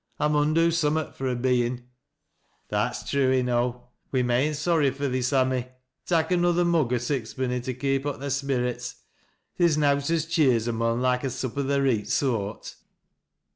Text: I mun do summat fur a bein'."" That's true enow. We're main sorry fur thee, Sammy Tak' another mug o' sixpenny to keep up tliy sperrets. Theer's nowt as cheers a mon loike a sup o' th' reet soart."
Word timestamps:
I 0.19 0.27
mun 0.29 0.55
do 0.55 0.71
summat 0.71 1.15
fur 1.15 1.27
a 1.27 1.35
bein'."" 1.35 1.87
That's 2.69 3.07
true 3.07 3.31
enow. 3.31 3.89
We're 4.11 4.23
main 4.23 4.55
sorry 4.55 4.89
fur 4.89 5.07
thee, 5.07 5.21
Sammy 5.21 5.67
Tak' 6.07 6.31
another 6.31 6.65
mug 6.65 6.91
o' 6.91 6.97
sixpenny 6.97 7.61
to 7.61 7.75
keep 7.75 8.07
up 8.07 8.15
tliy 8.17 8.31
sperrets. 8.31 8.95
Theer's 9.59 9.77
nowt 9.77 10.09
as 10.09 10.25
cheers 10.25 10.67
a 10.67 10.73
mon 10.73 11.01
loike 11.03 11.23
a 11.25 11.29
sup 11.29 11.55
o' 11.55 11.61
th' 11.63 11.79
reet 11.79 12.09
soart." 12.09 12.77